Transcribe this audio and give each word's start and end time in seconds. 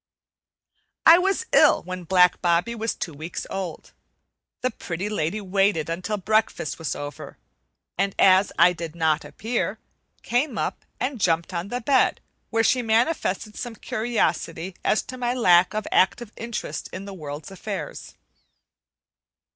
I 1.05 1.19
was 1.19 1.45
ill 1.51 1.83
when 1.83 2.05
black 2.05 2.41
Bobbie 2.41 2.73
was 2.73 2.95
two 2.95 3.13
weeks 3.13 3.45
old. 3.51 3.91
The 4.61 4.71
Pretty 4.71 5.09
Lady 5.09 5.39
waited 5.39 5.91
until 5.91 6.17
breakfast 6.17 6.79
was 6.79 6.95
over, 6.95 7.37
and 7.99 8.15
as 8.17 8.51
I 8.57 8.73
did 8.73 8.95
not 8.95 9.23
appear, 9.23 9.77
came 10.23 10.57
up 10.57 10.85
and 10.99 11.21
jumped 11.21 11.53
on 11.53 11.67
the 11.67 11.81
bed, 11.81 12.19
where 12.49 12.63
she 12.63 12.81
manifested 12.81 13.55
some 13.55 13.75
curiosity 13.75 14.75
as 14.83 15.03
to 15.03 15.19
my 15.19 15.35
lack 15.35 15.75
of 15.75 15.85
active 15.91 16.31
interest 16.35 16.89
in 16.91 17.05
the 17.05 17.13
world's 17.13 17.51
affairs. 17.51 18.15